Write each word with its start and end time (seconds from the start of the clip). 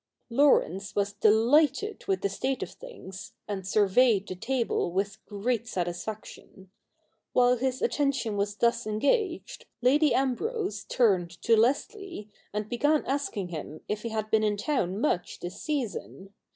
Laurence 0.31 0.95
was 0.95 1.13
delighted 1.13 2.03
with 2.07 2.21
the 2.21 2.27
state 2.27 2.63
of 2.63 2.71
things, 2.71 3.33
and 3.47 3.67
surveyed 3.67 4.27
the 4.27 4.33
table 4.33 4.91
with 4.91 5.23
great 5.27 5.67
satisfaction. 5.67 6.71
Whilst 7.35 7.61
his 7.61 7.83
attention 7.83 8.35
was 8.35 8.55
thus 8.55 8.87
engaged, 8.87 9.67
Lady 9.79 10.11
Ambrose 10.11 10.85
turned 10.85 11.39
to 11.43 11.55
Leslie, 11.55 12.31
and 12.51 12.67
began 12.67 13.05
asking 13.05 13.49
him 13.49 13.81
if 13.87 14.01
he 14.01 14.09
had 14.09 14.31
been 14.31 14.43
in 14.43 14.57
town 14.57 14.99
much 14.99 15.39
this 15.39 15.61
season. 15.61 16.33